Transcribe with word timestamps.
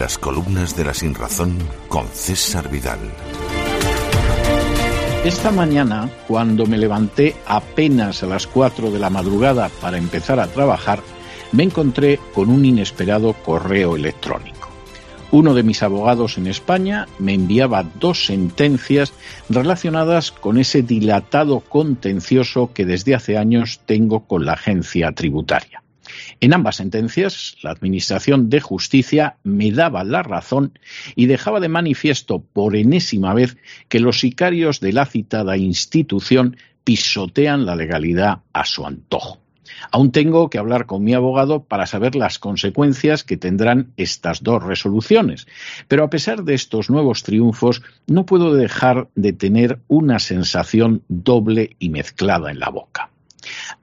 Hablemos 0.00 0.74
de 0.76 0.84
la 0.84 0.92
sinrazón 0.92 1.56
con 1.88 2.06
César 2.08 2.68
Vidal. 2.68 2.98
Esta 5.24 5.52
mañana, 5.52 6.10
cuando 6.26 6.66
me 6.66 6.78
levanté 6.78 7.36
apenas 7.46 8.22
a 8.24 8.26
las 8.26 8.48
4 8.48 8.90
de 8.90 8.98
la 8.98 9.08
madrugada 9.08 9.70
para 9.80 9.96
empezar 9.96 10.40
a 10.40 10.48
trabajar, 10.48 11.00
me 11.52 11.62
encontré 11.62 12.18
con 12.34 12.50
un 12.50 12.64
inesperado 12.64 13.34
correo 13.44 13.94
electrónico. 13.94 14.68
Uno 15.30 15.54
de 15.54 15.62
mis 15.62 15.82
abogados 15.84 16.38
en 16.38 16.48
España 16.48 17.06
me 17.20 17.34
enviaba 17.34 17.84
dos 18.00 18.26
sentencias 18.26 19.12
relacionadas 19.48 20.32
con 20.32 20.58
ese 20.58 20.82
dilatado 20.82 21.60
contencioso 21.60 22.72
que 22.74 22.84
desde 22.84 23.14
hace 23.14 23.38
años 23.38 23.80
tengo 23.86 24.26
con 24.26 24.44
la 24.44 24.54
agencia 24.54 25.12
tributaria. 25.12 25.83
En 26.40 26.54
ambas 26.54 26.76
sentencias, 26.76 27.56
la 27.62 27.70
Administración 27.70 28.50
de 28.50 28.60
Justicia 28.60 29.36
me 29.44 29.70
daba 29.70 30.04
la 30.04 30.22
razón 30.22 30.78
y 31.14 31.26
dejaba 31.26 31.60
de 31.60 31.68
manifiesto 31.68 32.40
por 32.40 32.76
enésima 32.76 33.34
vez 33.34 33.56
que 33.88 34.00
los 34.00 34.20
sicarios 34.20 34.80
de 34.80 34.92
la 34.92 35.06
citada 35.06 35.56
institución 35.56 36.56
pisotean 36.84 37.66
la 37.66 37.76
legalidad 37.76 38.40
a 38.52 38.64
su 38.64 38.86
antojo. 38.86 39.40
Aún 39.90 40.12
tengo 40.12 40.50
que 40.50 40.58
hablar 40.58 40.86
con 40.86 41.02
mi 41.02 41.14
abogado 41.14 41.64
para 41.64 41.86
saber 41.86 42.14
las 42.14 42.38
consecuencias 42.38 43.24
que 43.24 43.36
tendrán 43.36 43.92
estas 43.96 44.42
dos 44.42 44.62
resoluciones. 44.62 45.46
Pero 45.88 46.04
a 46.04 46.10
pesar 46.10 46.44
de 46.44 46.54
estos 46.54 46.90
nuevos 46.90 47.22
triunfos, 47.22 47.82
no 48.06 48.26
puedo 48.26 48.54
dejar 48.54 49.08
de 49.14 49.32
tener 49.32 49.80
una 49.88 50.18
sensación 50.18 51.02
doble 51.08 51.76
y 51.78 51.88
mezclada 51.88 52.50
en 52.50 52.60
la 52.60 52.68
boca. 52.68 53.10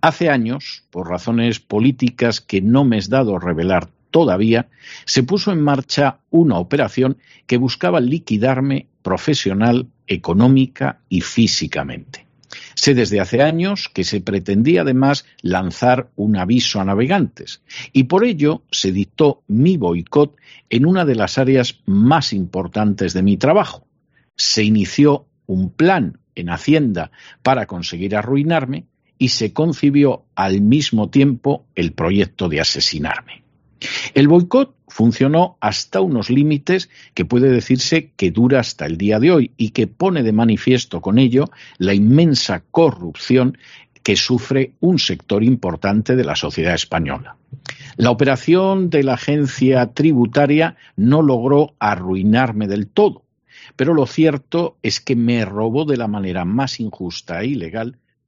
Hace 0.00 0.28
años, 0.28 0.84
por 0.90 1.08
razones 1.08 1.60
políticas 1.60 2.40
que 2.40 2.60
no 2.60 2.84
me 2.84 2.98
es 2.98 3.08
dado 3.08 3.38
revelar 3.38 3.88
todavía, 4.10 4.68
se 5.04 5.22
puso 5.22 5.52
en 5.52 5.60
marcha 5.60 6.18
una 6.30 6.58
operación 6.58 7.18
que 7.46 7.56
buscaba 7.56 8.00
liquidarme 8.00 8.88
profesional, 9.02 9.86
económica 10.06 11.00
y 11.08 11.20
físicamente. 11.20 12.26
Sé 12.74 12.94
desde 12.94 13.20
hace 13.20 13.42
años 13.42 13.88
que 13.92 14.04
se 14.04 14.20
pretendía 14.20 14.82
además 14.82 15.24
lanzar 15.42 16.10
un 16.16 16.36
aviso 16.36 16.80
a 16.80 16.84
navegantes 16.84 17.62
y 17.92 18.04
por 18.04 18.24
ello 18.24 18.62
se 18.70 18.90
dictó 18.90 19.42
mi 19.46 19.76
boicot 19.76 20.36
en 20.68 20.86
una 20.86 21.04
de 21.04 21.14
las 21.14 21.38
áreas 21.38 21.80
más 21.86 22.32
importantes 22.32 23.12
de 23.12 23.22
mi 23.22 23.36
trabajo. 23.36 23.86
Se 24.36 24.64
inició 24.64 25.26
un 25.46 25.70
plan 25.70 26.18
en 26.34 26.50
Hacienda 26.50 27.10
para 27.42 27.66
conseguir 27.66 28.16
arruinarme 28.16 28.86
y 29.20 29.28
se 29.28 29.52
concibió 29.52 30.24
al 30.34 30.62
mismo 30.62 31.10
tiempo 31.10 31.66
el 31.74 31.92
proyecto 31.92 32.48
de 32.48 32.62
asesinarme. 32.62 33.44
El 34.14 34.28
boicot 34.28 34.74
funcionó 34.88 35.58
hasta 35.60 36.00
unos 36.00 36.30
límites 36.30 36.88
que 37.12 37.26
puede 37.26 37.50
decirse 37.50 38.12
que 38.16 38.30
dura 38.30 38.60
hasta 38.60 38.86
el 38.86 38.96
día 38.96 39.20
de 39.20 39.30
hoy 39.30 39.52
y 39.58 39.70
que 39.70 39.86
pone 39.86 40.22
de 40.22 40.32
manifiesto 40.32 41.02
con 41.02 41.18
ello 41.18 41.50
la 41.76 41.92
inmensa 41.92 42.64
corrupción 42.70 43.58
que 44.02 44.16
sufre 44.16 44.72
un 44.80 44.98
sector 44.98 45.44
importante 45.44 46.16
de 46.16 46.24
la 46.24 46.34
sociedad 46.34 46.74
española. 46.74 47.36
La 47.96 48.10
operación 48.10 48.88
de 48.88 49.02
la 49.02 49.14
agencia 49.14 49.84
tributaria 49.92 50.76
no 50.96 51.20
logró 51.20 51.74
arruinarme 51.78 52.68
del 52.68 52.86
todo, 52.86 53.24
pero 53.76 53.92
lo 53.92 54.06
cierto 54.06 54.78
es 54.82 54.98
que 54.98 55.14
me 55.14 55.44
robó 55.44 55.84
de 55.84 55.98
la 55.98 56.08
manera 56.08 56.46
más 56.46 56.80
injusta 56.80 57.42
e 57.42 57.48
ilegal 57.48 57.98